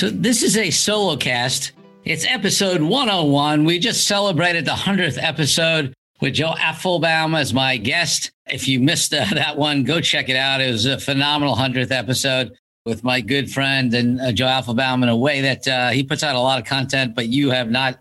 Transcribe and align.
So 0.00 0.08
this 0.08 0.42
is 0.42 0.56
a 0.56 0.70
solo 0.70 1.14
cast. 1.14 1.72
It's 2.06 2.24
episode 2.24 2.80
101. 2.80 3.66
We 3.66 3.78
just 3.78 4.06
celebrated 4.06 4.64
the 4.64 4.70
100th 4.70 5.22
episode 5.22 5.92
with 6.22 6.32
Joe 6.32 6.54
Apfelbaum 6.56 7.38
as 7.38 7.52
my 7.52 7.76
guest. 7.76 8.30
If 8.46 8.66
you 8.66 8.80
missed 8.80 9.12
uh, 9.12 9.26
that 9.34 9.58
one, 9.58 9.84
go 9.84 10.00
check 10.00 10.30
it 10.30 10.36
out. 10.36 10.62
It 10.62 10.72
was 10.72 10.86
a 10.86 10.98
phenomenal 10.98 11.54
100th 11.54 11.90
episode 11.90 12.50
with 12.86 13.04
my 13.04 13.20
good 13.20 13.52
friend 13.52 13.92
and 13.92 14.18
uh, 14.22 14.32
Joe 14.32 14.46
Apfelbaum 14.46 15.02
in 15.02 15.10
a 15.10 15.16
way 15.18 15.42
that 15.42 15.68
uh, 15.68 15.90
he 15.90 16.02
puts 16.02 16.22
out 16.22 16.34
a 16.34 16.40
lot 16.40 16.58
of 16.58 16.64
content, 16.64 17.14
but 17.14 17.28
you 17.28 17.50
have 17.50 17.70
not 17.70 17.98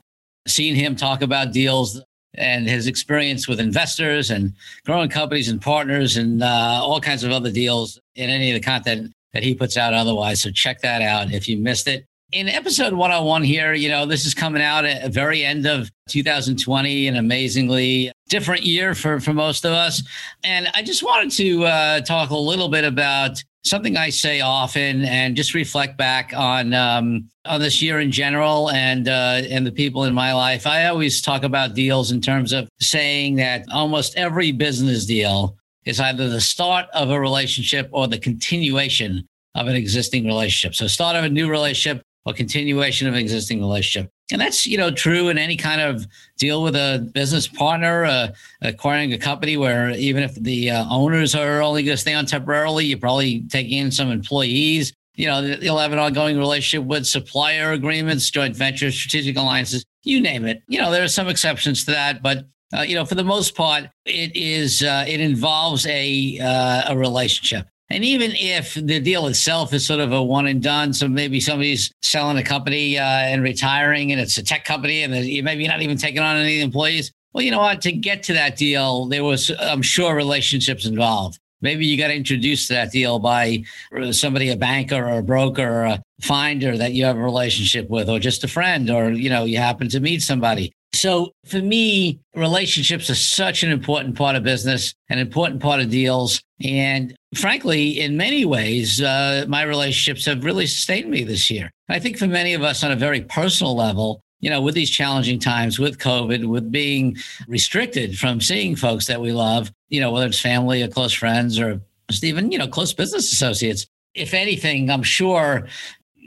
seen 0.48 0.76
him 0.76 0.96
talk 0.96 1.22
about 1.22 1.52
deals 1.52 2.02
and 2.34 2.66
his 2.66 2.88
experience 2.88 3.46
with 3.46 3.60
investors 3.60 4.32
and 4.32 4.54
growing 4.86 5.10
companies 5.10 5.50
and 5.50 5.62
partners 5.62 6.16
and 6.16 6.44
uh, 6.44 6.80
all 6.82 7.02
kinds 7.02 7.26
of 7.26 7.34
other 7.34 7.52
deals 7.52 8.00
in 8.16 8.30
any 8.30 8.52
of 8.52 8.54
the 8.54 8.66
content 8.66 9.12
that 9.34 9.44
he 9.44 9.54
puts 9.54 9.78
out 9.78 9.94
otherwise. 9.94 10.42
So 10.42 10.52
check 10.52 10.82
that 10.82 11.02
out 11.02 11.32
if 11.32 11.48
you 11.48 11.58
missed 11.58 11.88
it. 11.88 12.06
In 12.32 12.48
episode 12.48 12.94
101 12.94 13.42
here, 13.42 13.74
you 13.74 13.90
know, 13.90 14.06
this 14.06 14.24
is 14.24 14.36
coming 14.36 14.62
out 14.62 14.86
at 14.86 15.02
the 15.02 15.10
very 15.10 15.44
end 15.44 15.66
of 15.66 15.90
2020, 16.10 17.08
an 17.08 17.16
amazingly 17.16 18.12
different 18.30 18.62
year 18.62 18.94
for, 18.94 19.20
for 19.20 19.34
most 19.34 19.66
of 19.66 19.72
us. 19.72 20.04
And 20.44 20.68
I 20.76 20.84
just 20.84 21.02
wanted 21.02 21.32
to 21.32 21.66
uh, 21.66 22.02
talk 22.02 22.30
a 22.30 22.38
little 22.38 22.70
bit 22.70 22.84
about 22.84 23.44
something 23.64 23.98
I 23.98 24.10
say 24.10 24.42
often 24.42 25.04
and 25.06 25.36
just 25.36 25.54
reflect 25.54 25.98
back 25.98 26.34
on 26.36 26.74
um, 26.74 27.30
on 27.46 27.60
this 27.60 27.82
year 27.82 28.00
in 28.00 28.12
general 28.12 28.70
and 28.72 29.08
uh, 29.08 29.42
and 29.50 29.66
the 29.66 29.72
people 29.72 30.06
in 30.06 30.14
my 30.14 30.34
life. 30.34 30.66
I 30.68 30.86
always 30.86 31.22
talk 31.22 31.44
about 31.44 31.74
deals 31.74 32.12
in 32.12 32.22
terms 32.22 32.54
of 32.54 32.70
saying 32.80 33.36
that 33.36 33.66
almost 33.72 34.16
every 34.16 34.52
business 34.52 35.06
deal 35.06 35.58
is 35.86 36.00
either 36.00 36.30
the 36.30 36.42
start 36.42 36.88
of 36.94 37.10
a 37.10 37.20
relationship 37.20 37.90
or 37.92 38.08
the 38.08 38.20
continuation 38.20 39.28
of 39.56 39.68
an 39.68 39.76
existing 39.76 40.26
relationship. 40.26 40.76
So 40.76 40.88
start 40.88 41.16
of 41.16 41.24
a 41.24 41.30
new 41.30 41.50
relationship 41.50 42.04
or 42.26 42.34
continuation 42.34 43.08
of 43.08 43.14
an 43.14 43.20
existing 43.20 43.60
relationship. 43.60 44.10
And 44.32 44.40
that's, 44.40 44.66
you 44.66 44.78
know, 44.78 44.92
true 44.92 45.30
in 45.30 45.38
any 45.38 45.58
kind 45.58 45.82
of 45.82 46.06
deal 46.38 46.62
with 46.62 46.76
a 46.76 47.10
business 47.14 47.48
partner, 47.48 48.06
uh, 48.06 48.28
acquiring 48.62 49.14
a 49.14 49.18
company 49.18 49.58
where 49.58 49.90
even 49.92 50.22
if 50.22 50.36
the 50.36 50.70
uh, 50.70 50.86
owners 50.90 51.34
are 51.34 51.62
only 51.62 51.84
going 51.84 51.96
to 51.96 52.02
stay 52.02 52.14
on 52.14 52.26
temporarily, 52.26 52.86
you're 52.86 53.00
probably 53.00 53.42
taking 53.50 53.80
in 53.80 53.92
some 53.92 54.12
employees. 54.12 54.94
You 55.16 55.28
know, 55.28 55.42
you'll 55.42 55.80
have 55.80 55.94
an 55.94 56.00
ongoing 56.00 56.38
relationship 56.38 56.88
with 56.88 57.08
supplier 57.08 57.72
agreements, 57.72 58.30
joint 58.30 58.56
ventures, 58.56 58.96
strategic 58.96 59.36
alliances, 59.36 59.84
you 60.04 60.22
name 60.22 60.46
it. 60.46 60.62
You 60.68 60.80
know, 60.80 60.92
there 60.92 61.04
are 61.04 61.10
some 61.10 61.28
exceptions 61.28 61.86
to 61.86 61.92
that, 61.92 62.22
but 62.22 62.46
uh, 62.78 62.82
you 62.82 62.96
know, 62.96 63.06
for 63.06 63.16
the 63.16 63.24
most 63.24 63.56
part, 63.56 63.86
it 64.06 64.36
is 64.36 64.84
uh, 64.84 65.06
it 65.08 65.20
involves 65.20 65.86
a 65.88 66.40
uh, 66.40 66.94
a 66.94 66.98
relationship. 66.98 67.68
And 67.92 68.04
even 68.04 68.32
if 68.36 68.76
the 68.76 69.00
deal 69.00 69.26
itself 69.26 69.74
is 69.74 69.86
sort 69.86 70.00
of 70.00 70.12
a 70.12 70.22
one 70.22 70.46
and 70.46 70.62
done, 70.62 70.94
so 70.94 71.08
maybe 71.08 71.40
somebody's 71.40 71.92
selling 72.04 72.38
a 72.38 72.44
company 72.44 73.00
uh, 73.00 73.04
and 73.04 73.42
retiring, 73.42 74.12
and 74.12 74.22
it's 74.22 74.38
a 74.38 74.44
tech 74.44 74.64
company, 74.64 75.02
and 75.02 75.12
maybe 75.12 75.64
you're 75.64 75.72
not 75.72 75.82
even 75.82 75.98
taking 75.98 76.22
on 76.22 76.38
any 76.38 76.62
employees. 76.62 77.12
Well, 77.34 77.44
you 77.44 77.50
know 77.52 77.60
what? 77.60 77.82
To 77.82 77.92
get 77.92 78.22
to 78.24 78.34
that 78.34 78.58
deal, 78.58 79.06
there 79.08 79.24
was, 79.24 79.52
I'm 79.60 79.82
sure, 79.82 80.16
relationships 80.16 80.86
involved. 80.86 81.40
Maybe 81.62 81.86
you 81.86 81.98
got 81.98 82.12
introduced 82.12 82.68
to 82.68 82.74
that 82.74 82.92
deal 82.92 83.20
by 83.20 83.64
somebody, 84.12 84.50
a 84.50 84.56
banker 84.56 84.96
or 84.96 85.20
a 85.20 85.24
broker 85.24 85.68
or 85.68 85.84
a 85.86 86.04
finder 86.22 86.78
that 86.78 86.94
you 86.94 87.06
have 87.06 87.18
a 87.18 87.22
relationship 87.22 87.90
with, 87.90 88.08
or 88.08 88.20
just 88.20 88.44
a 88.44 88.48
friend, 88.48 88.90
or 88.90 89.12
you 89.12 89.30
know, 89.30 89.46
you 89.46 89.58
happen 89.58 89.90
to 89.90 90.00
meet 90.00 90.22
somebody. 90.22 90.72
So 90.94 91.34
for 91.46 91.60
me, 91.60 92.20
relationships 92.36 93.10
are 93.10 93.16
such 93.16 93.64
an 93.64 93.72
important 93.72 94.16
part 94.16 94.36
of 94.36 94.44
business, 94.44 94.94
an 95.10 95.20
important 95.20 95.62
part 95.62 95.80
of 95.82 95.90
deals. 95.90 96.42
And 96.64 97.16
frankly, 97.36 98.00
in 98.00 98.18
many 98.18 98.44
ways, 98.44 99.02
uh, 99.02 99.46
my 99.48 99.64
relationships 99.64 100.26
have 100.26 100.44
really 100.44 100.68
sustained 100.68 101.10
me 101.10 101.24
this 101.24 101.50
year. 101.50 101.72
I 101.90 102.00
think 102.00 102.18
for 102.18 102.28
many 102.28 102.54
of 102.54 102.64
us 102.64 102.84
on 102.84 102.92
a 102.92 102.96
very 102.96 103.22
personal 103.22 103.76
level, 103.76 104.22
you 104.42 104.50
know, 104.50 104.62
with 104.62 104.76
these 104.76 104.90
challenging 104.90 105.40
times, 105.40 105.80
with 105.80 106.00
COVID, 106.00 106.46
with 106.46 106.72
being 106.72 107.18
restricted 107.48 108.18
from 108.18 108.42
seeing 108.42 108.76
folks 108.76 109.06
that 109.08 109.22
we 109.22 109.32
love, 109.32 109.72
you 109.90 110.00
know, 110.00 110.12
whether 110.12 110.28
it's 110.28 110.40
family 110.40 110.82
or 110.82 110.88
close 110.88 111.14
friends 111.14 111.60
or 111.60 111.82
even, 112.24 112.52
you 112.52 112.58
know, 112.58 112.68
close 112.68 112.94
business 112.94 113.32
associates. 113.32 113.86
If 114.16 114.34
anything, 114.34 114.90
I'm 114.90 115.04
sure 115.04 115.68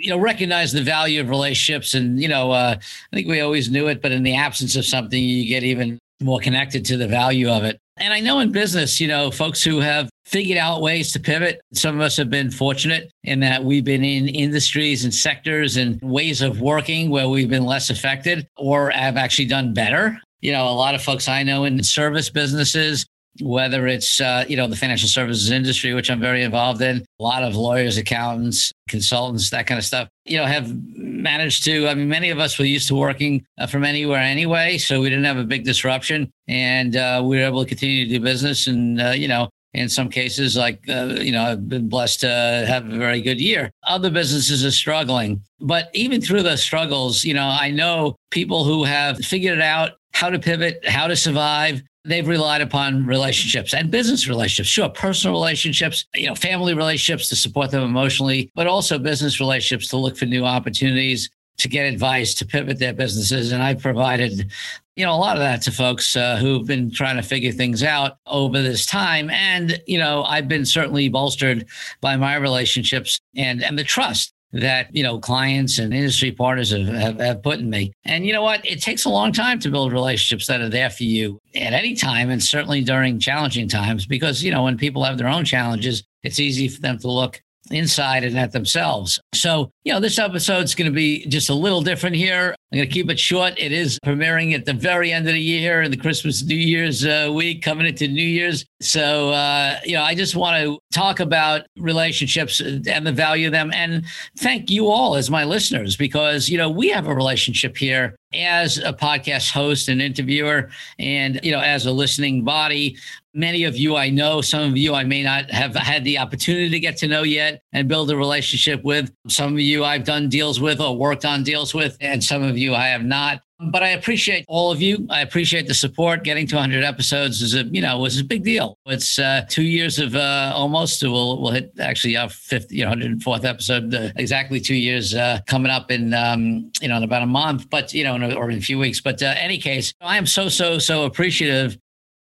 you 0.02 0.10
know 0.10 0.18
recognize 0.18 0.72
the 0.72 0.82
value 0.82 1.20
of 1.20 1.28
relationships 1.28 1.94
and 1.94 2.20
you 2.20 2.28
know 2.28 2.50
uh, 2.50 2.74
i 2.76 3.16
think 3.16 3.28
we 3.28 3.40
always 3.40 3.70
knew 3.70 3.86
it 3.86 4.02
but 4.02 4.12
in 4.12 4.22
the 4.22 4.34
absence 4.34 4.74
of 4.76 4.84
something 4.84 5.22
you 5.22 5.46
get 5.46 5.62
even 5.62 5.98
more 6.20 6.40
connected 6.40 6.84
to 6.84 6.96
the 6.96 7.08
value 7.08 7.48
of 7.48 7.64
it. 7.64 7.78
And 7.98 8.12
i 8.12 8.20
know 8.20 8.40
in 8.40 8.50
business 8.52 9.00
you 9.00 9.08
know 9.08 9.30
folks 9.30 9.62
who 9.62 9.78
have 9.80 10.10
figured 10.26 10.58
out 10.58 10.80
ways 10.80 11.12
to 11.12 11.20
pivot 11.20 11.60
some 11.72 11.94
of 11.94 12.00
us 12.00 12.16
have 12.16 12.30
been 12.30 12.50
fortunate 12.50 13.10
in 13.24 13.40
that 13.40 13.64
we've 13.64 13.84
been 13.84 14.04
in 14.04 14.28
industries 14.28 15.04
and 15.04 15.14
sectors 15.14 15.76
and 15.76 16.00
ways 16.02 16.42
of 16.42 16.60
working 16.60 17.10
where 17.10 17.28
we've 17.28 17.50
been 17.50 17.64
less 17.64 17.90
affected 17.90 18.46
or 18.56 18.90
have 18.90 19.16
actually 19.16 19.44
done 19.44 19.74
better. 19.74 20.18
You 20.40 20.52
know 20.52 20.64
a 20.64 20.74
lot 20.74 20.94
of 20.96 21.02
folks 21.02 21.28
i 21.28 21.42
know 21.42 21.64
in 21.64 21.82
service 21.82 22.28
businesses 22.28 23.06
whether 23.40 23.86
it's 23.86 24.20
uh, 24.20 24.44
you 24.48 24.56
know 24.56 24.66
the 24.66 24.76
financial 24.76 25.08
services 25.08 25.50
industry 25.50 25.94
which 25.94 26.10
i'm 26.10 26.20
very 26.20 26.42
involved 26.42 26.82
in 26.82 26.98
a 26.98 27.22
lot 27.22 27.42
of 27.42 27.56
lawyers 27.56 27.96
accountants 27.96 28.72
consultants 28.88 29.50
that 29.50 29.66
kind 29.66 29.78
of 29.78 29.84
stuff 29.84 30.08
you 30.24 30.36
know 30.36 30.44
have 30.44 30.70
managed 30.96 31.64
to 31.64 31.88
i 31.88 31.94
mean 31.94 32.08
many 32.08 32.30
of 32.30 32.38
us 32.38 32.58
were 32.58 32.64
used 32.64 32.88
to 32.88 32.94
working 32.94 33.44
uh, 33.58 33.66
from 33.66 33.84
anywhere 33.84 34.20
anyway 34.20 34.76
so 34.76 35.00
we 35.00 35.08
didn't 35.08 35.24
have 35.24 35.38
a 35.38 35.44
big 35.44 35.64
disruption 35.64 36.30
and 36.48 36.96
uh, 36.96 37.22
we 37.24 37.36
were 37.36 37.44
able 37.44 37.62
to 37.62 37.68
continue 37.68 38.04
to 38.04 38.18
do 38.18 38.20
business 38.20 38.66
and 38.66 39.00
uh, 39.00 39.10
you 39.10 39.28
know 39.28 39.48
in 39.74 39.88
some 39.88 40.10
cases 40.10 40.54
like 40.54 40.86
uh, 40.90 41.16
you 41.20 41.32
know 41.32 41.42
i've 41.42 41.68
been 41.68 41.88
blessed 41.88 42.20
to 42.20 42.28
have 42.68 42.86
a 42.86 42.98
very 42.98 43.22
good 43.22 43.40
year. 43.40 43.70
Other 43.84 44.10
businesses 44.10 44.64
are 44.64 44.70
struggling 44.70 45.42
but 45.60 45.88
even 45.94 46.20
through 46.20 46.42
the 46.42 46.56
struggles 46.56 47.24
you 47.24 47.32
know 47.32 47.46
i 47.46 47.70
know 47.70 48.14
people 48.30 48.64
who 48.64 48.84
have 48.84 49.16
figured 49.18 49.58
it 49.58 49.62
out 49.62 49.92
how 50.12 50.28
to 50.28 50.38
pivot 50.38 50.86
how 50.86 51.06
to 51.06 51.16
survive 51.16 51.82
they've 52.04 52.26
relied 52.26 52.60
upon 52.60 53.06
relationships 53.06 53.74
and 53.74 53.90
business 53.90 54.28
relationships. 54.28 54.68
Sure 54.68 54.88
personal 54.88 55.34
relationships 55.34 56.06
you 56.14 56.26
know 56.26 56.34
family 56.34 56.74
relationships 56.74 57.28
to 57.28 57.36
support 57.36 57.70
them 57.70 57.82
emotionally 57.82 58.50
but 58.54 58.66
also 58.66 58.98
business 58.98 59.40
relationships 59.40 59.88
to 59.90 59.96
look 59.96 60.16
for 60.16 60.26
new 60.26 60.44
opportunities 60.44 61.30
to 61.58 61.68
get 61.68 61.84
advice 61.84 62.34
to 62.34 62.46
pivot 62.46 62.78
their 62.78 62.92
businesses. 62.92 63.52
And 63.52 63.62
i've 63.62 63.80
provided 63.80 64.50
you 64.96 65.04
know 65.04 65.14
a 65.14 65.16
lot 65.16 65.36
of 65.36 65.42
that 65.42 65.62
to 65.62 65.70
folks 65.70 66.16
uh, 66.16 66.36
who've 66.36 66.66
been 66.66 66.90
trying 66.90 67.16
to 67.16 67.22
figure 67.22 67.52
things 67.52 67.82
out 67.82 68.18
over 68.26 68.60
this 68.60 68.86
time. 68.86 69.30
And 69.30 69.80
you 69.86 69.98
know 69.98 70.24
i've 70.24 70.48
been 70.48 70.66
certainly 70.66 71.08
bolstered 71.08 71.66
by 72.00 72.16
my 72.16 72.36
relationships 72.36 73.20
and 73.36 73.62
and 73.62 73.78
the 73.78 73.84
trust 73.84 74.32
that 74.52 74.94
you 74.94 75.02
know 75.02 75.18
clients 75.18 75.78
and 75.78 75.94
industry 75.94 76.30
partners 76.30 76.70
have, 76.70 76.86
have, 76.86 77.20
have, 77.20 77.42
put 77.42 77.58
in 77.58 77.70
me. 77.70 77.92
And 78.04 78.26
you 78.26 78.32
know 78.32 78.42
what? 78.42 78.64
It 78.66 78.82
takes 78.82 79.04
a 79.04 79.08
long 79.08 79.32
time 79.32 79.58
to 79.60 79.70
build 79.70 79.92
relationships 79.92 80.46
that 80.46 80.60
are 80.60 80.68
there 80.68 80.90
for 80.90 81.04
you 81.04 81.40
at 81.54 81.72
any 81.72 81.94
time 81.94 82.30
and 82.30 82.42
certainly 82.42 82.82
during 82.82 83.18
challenging 83.18 83.68
times 83.68 84.06
because 84.06 84.42
you 84.42 84.50
know 84.50 84.64
when 84.64 84.76
people 84.76 85.04
have 85.04 85.18
their 85.18 85.28
own 85.28 85.44
challenges 85.44 86.02
it's 86.22 86.38
easy 86.38 86.68
for 86.68 86.80
them 86.80 86.98
to 86.98 87.10
look 87.10 87.40
inside 87.70 88.24
and 88.24 88.38
at 88.38 88.52
themselves. 88.52 89.20
So, 89.34 89.70
you 89.84 89.92
know, 89.92 90.00
this 90.00 90.18
episode's 90.18 90.74
going 90.74 90.90
to 90.90 90.94
be 90.94 91.26
just 91.26 91.48
a 91.48 91.54
little 91.54 91.82
different 91.82 92.16
here. 92.16 92.54
I'm 92.72 92.78
going 92.78 92.88
to 92.88 92.92
keep 92.92 93.10
it 93.10 93.18
short. 93.18 93.54
It 93.58 93.72
is 93.72 93.98
premiering 94.04 94.54
at 94.54 94.64
the 94.64 94.72
very 94.72 95.12
end 95.12 95.28
of 95.28 95.34
the 95.34 95.40
year 95.40 95.82
and 95.82 95.92
the 95.92 95.96
Christmas 95.96 96.42
New 96.42 96.56
Year's 96.56 97.04
uh, 97.04 97.30
week 97.32 97.62
coming 97.62 97.86
into 97.86 98.08
New 98.08 98.22
Year's. 98.22 98.64
So, 98.80 99.30
uh, 99.30 99.78
you 99.84 99.94
know, 99.94 100.02
I 100.02 100.14
just 100.14 100.34
want 100.34 100.62
to 100.62 100.78
talk 100.92 101.20
about 101.20 101.66
relationships 101.78 102.60
and 102.60 103.06
the 103.06 103.12
value 103.12 103.46
of 103.46 103.52
them 103.52 103.70
and 103.72 104.04
thank 104.38 104.70
you 104.70 104.88
all 104.88 105.14
as 105.14 105.30
my 105.30 105.44
listeners 105.44 105.96
because, 105.96 106.48
you 106.48 106.58
know, 106.58 106.70
we 106.70 106.88
have 106.88 107.06
a 107.06 107.14
relationship 107.14 107.76
here 107.76 108.16
as 108.34 108.78
a 108.78 108.92
podcast 108.92 109.52
host 109.52 109.88
and 109.88 110.00
interviewer 110.00 110.70
and, 110.98 111.40
you 111.42 111.52
know, 111.52 111.60
as 111.60 111.86
a 111.86 111.92
listening 111.92 112.44
body. 112.44 112.96
Many 113.34 113.64
of 113.64 113.76
you 113.76 113.96
I 113.96 114.10
know, 114.10 114.42
some 114.42 114.68
of 114.70 114.76
you 114.76 114.94
I 114.94 115.04
may 115.04 115.22
not 115.22 115.50
have 115.50 115.74
had 115.74 116.04
the 116.04 116.18
opportunity 116.18 116.68
to 116.68 116.80
get 116.80 116.96
to 116.98 117.08
know 117.08 117.22
yet 117.22 117.62
and 117.72 117.88
build 117.88 118.10
a 118.10 118.16
relationship 118.16 118.82
with. 118.84 119.10
Some 119.28 119.54
of 119.54 119.60
you 119.60 119.84
I've 119.84 120.04
done 120.04 120.28
deals 120.28 120.60
with 120.60 120.80
or 120.80 120.96
worked 120.96 121.24
on 121.24 121.42
deals 121.42 121.72
with, 121.72 121.96
and 122.00 122.22
some 122.22 122.42
of 122.42 122.58
you 122.58 122.74
I 122.74 122.88
have 122.88 123.04
not. 123.04 123.42
But 123.70 123.82
I 123.82 123.90
appreciate 123.90 124.44
all 124.48 124.72
of 124.72 124.82
you. 124.82 125.06
I 125.08 125.20
appreciate 125.20 125.68
the 125.68 125.74
support. 125.74 126.24
Getting 126.24 126.46
to 126.48 126.56
100 126.56 126.82
episodes 126.82 127.42
is 127.42 127.54
a 127.54 127.64
you 127.64 127.80
know 127.80 127.98
was 127.98 128.18
a 128.18 128.24
big 128.24 128.42
deal. 128.42 128.78
It's 128.86 129.18
uh, 129.18 129.44
two 129.48 129.62
years 129.62 129.98
of 129.98 130.16
uh, 130.16 130.52
almost. 130.54 131.02
We'll 131.02 131.40
we'll 131.40 131.52
hit 131.52 131.72
actually 131.78 132.16
our 132.16 132.28
fifth, 132.28 132.72
you 132.72 132.84
know, 132.84 132.92
104th 132.92 133.44
episode. 133.44 133.94
Uh, 133.94 134.10
exactly 134.16 134.60
two 134.60 134.74
years 134.74 135.14
uh, 135.14 135.40
coming 135.46 135.70
up 135.70 135.90
in 135.90 136.12
um, 136.14 136.70
you 136.80 136.88
know 136.88 136.96
in 136.96 137.02
about 137.04 137.22
a 137.22 137.26
month, 137.26 137.70
but 137.70 137.92
you 137.94 138.04
know, 138.04 138.16
in 138.16 138.22
a, 138.22 138.34
or 138.34 138.50
in 138.50 138.58
a 138.58 138.62
few 138.62 138.78
weeks. 138.78 139.00
But 139.00 139.22
uh, 139.22 139.34
any 139.36 139.58
case, 139.58 139.94
I 140.00 140.16
am 140.16 140.26
so 140.26 140.48
so 140.48 140.78
so 140.78 141.04
appreciative. 141.04 141.78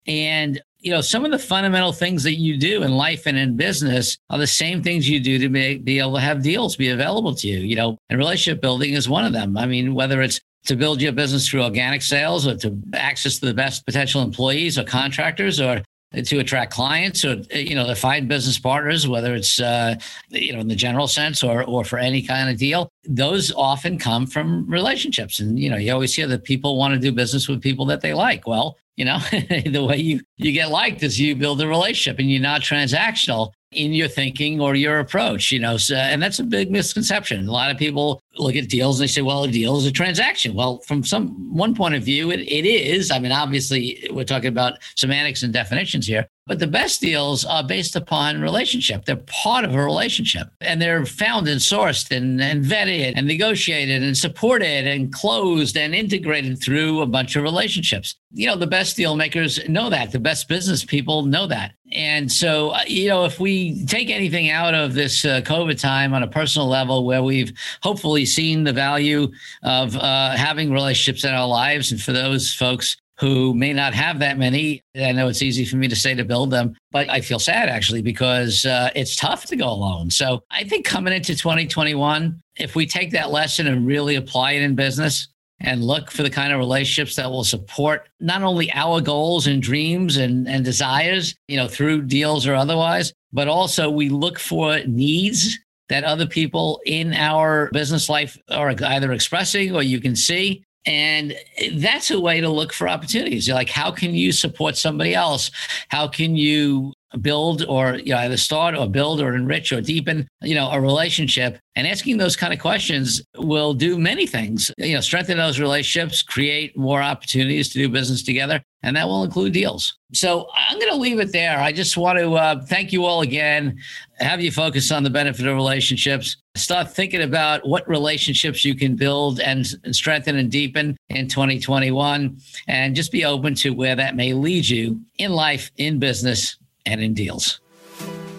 And 0.06 0.60
you 0.80 0.90
know, 0.90 1.00
some 1.00 1.24
of 1.24 1.30
the 1.30 1.38
fundamental 1.38 1.92
things 1.92 2.22
that 2.22 2.34
you 2.34 2.56
do 2.56 2.82
in 2.82 2.92
life 2.92 3.26
and 3.26 3.36
in 3.36 3.56
business 3.56 4.16
are 4.30 4.38
the 4.38 4.46
same 4.46 4.82
things 4.82 5.08
you 5.08 5.20
do 5.20 5.38
to 5.38 5.48
be, 5.48 5.76
be 5.78 5.98
able 5.98 6.14
to 6.14 6.20
have 6.20 6.42
deals 6.42 6.76
be 6.76 6.88
available 6.88 7.34
to 7.34 7.46
you, 7.46 7.58
you 7.58 7.76
know, 7.76 7.98
and 8.08 8.18
relationship 8.18 8.62
building 8.62 8.94
is 8.94 9.08
one 9.08 9.24
of 9.24 9.32
them. 9.32 9.56
I 9.58 9.66
mean, 9.66 9.94
whether 9.94 10.22
it's 10.22 10.40
to 10.66 10.76
build 10.76 11.00
your 11.00 11.12
business 11.12 11.48
through 11.48 11.62
organic 11.62 12.02
sales 12.02 12.46
or 12.46 12.56
to 12.56 12.76
access 12.94 13.38
the 13.38 13.54
best 13.54 13.86
potential 13.86 14.22
employees 14.22 14.78
or 14.78 14.84
contractors 14.84 15.60
or 15.60 15.82
to 16.24 16.40
attract 16.40 16.72
clients 16.72 17.24
or 17.24 17.36
you 17.52 17.74
know 17.74 17.86
to 17.86 17.94
find 17.94 18.26
business 18.26 18.58
partners 18.58 19.06
whether 19.06 19.32
it's 19.34 19.60
uh, 19.60 19.94
you 20.28 20.52
know 20.52 20.58
in 20.58 20.66
the 20.66 20.74
general 20.74 21.06
sense 21.06 21.44
or 21.44 21.62
or 21.64 21.84
for 21.84 21.98
any 21.98 22.20
kind 22.20 22.50
of 22.50 22.58
deal. 22.58 22.88
Those 23.04 23.52
often 23.52 23.96
come 23.98 24.26
from 24.26 24.68
relationships. 24.68 25.38
And 25.38 25.58
you 25.58 25.70
know 25.70 25.76
you 25.76 25.92
always 25.92 26.14
hear 26.14 26.26
that 26.26 26.44
people 26.44 26.76
want 26.76 26.94
to 26.94 27.00
do 27.00 27.12
business 27.12 27.48
with 27.48 27.62
people 27.62 27.86
that 27.86 28.00
they 28.00 28.14
like. 28.14 28.46
Well 28.46 28.76
you 29.00 29.06
know, 29.06 29.18
the 29.30 29.82
way 29.88 29.96
you, 29.96 30.20
you 30.36 30.52
get 30.52 30.68
liked 30.68 31.02
is 31.02 31.18
you 31.18 31.34
build 31.34 31.62
a 31.62 31.66
relationship 31.66 32.18
and 32.18 32.30
you're 32.30 32.42
not 32.42 32.60
transactional 32.60 33.52
in 33.72 33.92
your 33.92 34.08
thinking 34.08 34.60
or 34.60 34.74
your 34.74 34.98
approach, 34.98 35.52
you 35.52 35.60
know. 35.60 35.76
So, 35.76 35.94
and 35.94 36.20
that's 36.20 36.40
a 36.40 36.44
big 36.44 36.70
misconception. 36.70 37.46
A 37.46 37.52
lot 37.52 37.70
of 37.70 37.78
people 37.78 38.22
look 38.36 38.56
at 38.56 38.68
deals 38.68 38.98
and 38.98 39.08
they 39.08 39.12
say, 39.12 39.22
well, 39.22 39.44
a 39.44 39.48
deal 39.48 39.76
is 39.76 39.86
a 39.86 39.92
transaction. 39.92 40.54
Well, 40.54 40.78
from 40.78 41.04
some 41.04 41.54
one 41.54 41.74
point 41.74 41.94
of 41.94 42.02
view, 42.02 42.30
it, 42.32 42.40
it 42.40 42.66
is. 42.66 43.10
I 43.10 43.20
mean, 43.20 43.32
obviously, 43.32 44.08
we're 44.10 44.24
talking 44.24 44.48
about 44.48 44.78
semantics 44.96 45.44
and 45.44 45.52
definitions 45.52 46.06
here, 46.06 46.28
but 46.50 46.58
the 46.58 46.66
best 46.66 47.00
deals 47.00 47.44
are 47.44 47.62
based 47.62 47.94
upon 47.94 48.40
relationship. 48.40 49.04
They're 49.04 49.14
part 49.14 49.64
of 49.64 49.72
a 49.72 49.80
relationship 49.80 50.48
and 50.60 50.82
they're 50.82 51.06
found 51.06 51.46
and 51.46 51.60
sourced 51.60 52.10
and, 52.10 52.40
and 52.40 52.64
vetted 52.64 53.12
and 53.14 53.28
negotiated 53.28 54.02
and 54.02 54.18
supported 54.18 54.84
and 54.84 55.12
closed 55.12 55.76
and 55.76 55.94
integrated 55.94 56.60
through 56.60 57.02
a 57.02 57.06
bunch 57.06 57.36
of 57.36 57.44
relationships. 57.44 58.16
You 58.32 58.48
know, 58.48 58.56
the 58.56 58.66
best 58.66 58.96
deal 58.96 59.14
makers 59.14 59.60
know 59.68 59.90
that. 59.90 60.10
The 60.10 60.18
best 60.18 60.48
business 60.48 60.84
people 60.84 61.24
know 61.24 61.46
that. 61.46 61.74
And 61.92 62.30
so, 62.30 62.70
uh, 62.70 62.80
you 62.84 63.08
know, 63.08 63.24
if 63.24 63.38
we 63.38 63.84
take 63.86 64.10
anything 64.10 64.50
out 64.50 64.74
of 64.74 64.94
this 64.94 65.24
uh, 65.24 65.42
COVID 65.42 65.80
time 65.80 66.14
on 66.14 66.24
a 66.24 66.28
personal 66.28 66.66
level 66.66 67.04
where 67.04 67.22
we've 67.22 67.52
hopefully 67.80 68.26
seen 68.26 68.64
the 68.64 68.72
value 68.72 69.28
of 69.62 69.96
uh, 69.96 70.30
having 70.30 70.72
relationships 70.72 71.24
in 71.24 71.32
our 71.32 71.46
lives, 71.46 71.92
and 71.92 72.00
for 72.00 72.12
those 72.12 72.52
folks 72.52 72.96
who 73.20 73.52
may 73.54 73.72
not 73.72 73.92
have 73.92 74.18
that 74.18 74.38
many. 74.38 74.82
I 74.96 75.12
know 75.12 75.28
it's 75.28 75.42
easy 75.42 75.66
for 75.66 75.76
me 75.76 75.88
to 75.88 75.96
say 75.96 76.14
to 76.14 76.24
build 76.24 76.50
them, 76.50 76.74
but 76.90 77.08
I 77.10 77.20
feel 77.20 77.38
sad 77.38 77.68
actually 77.68 78.00
because 78.00 78.64
uh, 78.64 78.90
it's 78.94 79.14
tough 79.14 79.44
to 79.46 79.56
go 79.56 79.68
alone. 79.68 80.10
So 80.10 80.42
I 80.50 80.64
think 80.64 80.86
coming 80.86 81.12
into 81.12 81.36
2021, 81.36 82.40
if 82.56 82.74
we 82.74 82.86
take 82.86 83.10
that 83.12 83.30
lesson 83.30 83.66
and 83.66 83.86
really 83.86 84.16
apply 84.16 84.52
it 84.52 84.62
in 84.62 84.74
business, 84.74 85.28
and 85.62 85.84
look 85.84 86.10
for 86.10 86.22
the 86.22 86.30
kind 86.30 86.52
of 86.52 86.58
relationships 86.58 87.16
that 87.16 87.30
will 87.30 87.44
support 87.44 88.08
not 88.18 88.42
only 88.42 88.72
our 88.72 89.00
goals 89.00 89.46
and 89.46 89.62
dreams 89.62 90.16
and, 90.16 90.48
and 90.48 90.64
desires, 90.64 91.34
you 91.48 91.56
know, 91.58 91.68
through 91.68 92.00
deals 92.02 92.46
or 92.46 92.54
otherwise, 92.54 93.12
but 93.32 93.46
also 93.46 93.90
we 93.90 94.08
look 94.08 94.38
for 94.38 94.78
needs 94.86 95.58
that 95.90 96.04
other 96.04 96.26
people 96.26 96.80
in 96.86 97.12
our 97.12 97.68
business 97.72 98.08
life 98.08 98.38
are 98.48 98.74
either 98.86 99.12
expressing 99.12 99.74
or 99.74 99.82
you 99.82 100.00
can 100.00 100.16
see 100.16 100.64
and 100.86 101.34
that's 101.76 102.10
a 102.10 102.20
way 102.20 102.40
to 102.40 102.48
look 102.48 102.72
for 102.72 102.88
opportunities. 102.88 103.46
You're 103.46 103.56
like, 103.56 103.68
how 103.68 103.90
can 103.90 104.14
you 104.14 104.32
support 104.32 104.76
somebody 104.76 105.14
else? 105.14 105.50
How 105.88 106.08
can 106.08 106.36
you 106.36 106.92
build 107.20 107.64
or 107.66 107.96
you 107.96 108.12
know, 108.12 108.18
either 108.18 108.36
start 108.36 108.74
or 108.74 108.88
build 108.88 109.20
or 109.20 109.34
enrich 109.34 109.72
or 109.72 109.80
deepen, 109.80 110.28
you 110.42 110.54
know, 110.54 110.70
a 110.70 110.80
relationship? 110.80 111.58
And 111.76 111.86
asking 111.86 112.18
those 112.18 112.36
kind 112.36 112.52
of 112.52 112.58
questions 112.58 113.22
will 113.36 113.74
do 113.74 113.98
many 113.98 114.26
things. 114.26 114.70
You 114.76 114.94
know, 114.94 115.00
strengthen 115.00 115.38
those 115.38 115.60
relationships, 115.60 116.22
create 116.22 116.76
more 116.76 117.02
opportunities 117.02 117.68
to 117.70 117.78
do 117.78 117.88
business 117.88 118.22
together, 118.22 118.62
and 118.82 118.96
that 118.96 119.06
will 119.06 119.24
include 119.24 119.52
deals. 119.52 119.96
So 120.12 120.48
I'm 120.54 120.78
going 120.78 120.90
to 120.90 120.98
leave 120.98 121.20
it 121.20 121.32
there. 121.32 121.58
I 121.58 121.72
just 121.72 121.96
want 121.96 122.18
to 122.18 122.34
uh, 122.34 122.64
thank 122.64 122.92
you 122.92 123.04
all 123.04 123.20
again. 123.20 123.78
Have 124.18 124.40
you 124.40 124.50
focus 124.50 124.90
on 124.90 125.02
the 125.02 125.10
benefit 125.10 125.46
of 125.46 125.54
relationships. 125.54 126.36
Start 126.56 126.90
thinking 126.92 127.22
about 127.22 127.66
what 127.66 127.88
relationships 127.88 128.64
you 128.64 128.74
can 128.74 128.96
build 128.96 129.40
and, 129.40 129.66
and 129.84 129.94
strengthen 129.94 130.36
and 130.36 130.50
deepen 130.50 130.96
in 131.08 131.28
2021, 131.28 132.36
and 132.66 132.96
just 132.96 133.12
be 133.12 133.24
open 133.24 133.54
to 133.54 133.70
where 133.70 133.94
that 133.94 134.16
may 134.16 134.32
lead 134.32 134.68
you 134.68 135.00
in 135.18 135.32
life, 135.32 135.70
in 135.76 135.98
business, 135.98 136.58
and 136.86 137.00
in 137.00 137.14
deals. 137.14 137.60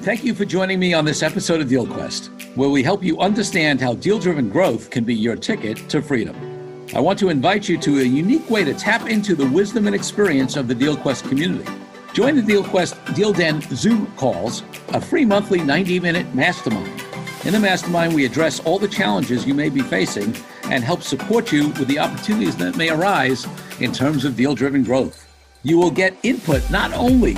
Thank 0.01 0.23
you 0.23 0.33
for 0.33 0.45
joining 0.45 0.79
me 0.79 0.93
on 0.93 1.05
this 1.05 1.21
episode 1.21 1.61
of 1.61 1.69
Deal 1.69 1.85
Quest, 1.85 2.31
where 2.55 2.69
we 2.69 2.81
help 2.81 3.03
you 3.03 3.19
understand 3.19 3.79
how 3.79 3.93
deal 3.93 4.17
driven 4.17 4.49
growth 4.49 4.89
can 4.89 5.03
be 5.03 5.13
your 5.13 5.35
ticket 5.35 5.77
to 5.89 6.01
freedom. 6.01 6.35
I 6.95 6.99
want 6.99 7.19
to 7.19 7.29
invite 7.29 7.69
you 7.69 7.77
to 7.77 7.99
a 7.99 8.03
unique 8.03 8.49
way 8.49 8.63
to 8.63 8.73
tap 8.73 9.07
into 9.07 9.35
the 9.35 9.47
wisdom 9.47 9.85
and 9.85 9.95
experience 9.95 10.55
of 10.55 10.67
the 10.67 10.73
DealQuest 10.73 11.29
community. 11.29 11.71
Join 12.13 12.35
the 12.35 12.41
DealQuest 12.41 13.15
Deal 13.15 13.31
Den 13.31 13.61
Zoom 13.61 14.07
calls, 14.17 14.63
a 14.89 14.99
free 14.99 15.23
monthly 15.23 15.61
90 15.61 15.99
minute 15.99 16.33
mastermind. 16.33 17.01
In 17.45 17.53
the 17.53 17.59
mastermind, 17.59 18.13
we 18.13 18.25
address 18.25 18.59
all 18.61 18.77
the 18.77 18.88
challenges 18.88 19.45
you 19.45 19.53
may 19.53 19.69
be 19.69 19.81
facing 19.81 20.35
and 20.65 20.83
help 20.83 21.01
support 21.01 21.51
you 21.51 21.69
with 21.69 21.88
the 21.88 21.99
opportunities 21.99 22.57
that 22.57 22.75
may 22.75 22.89
arise 22.89 23.47
in 23.79 23.91
terms 23.91 24.25
of 24.25 24.35
deal 24.35 24.55
driven 24.55 24.83
growth. 24.83 25.27
You 25.63 25.77
will 25.77 25.91
get 25.91 26.17
input 26.23 26.69
not 26.69 26.91
only 26.93 27.38